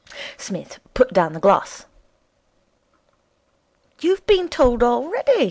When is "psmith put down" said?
0.35-1.33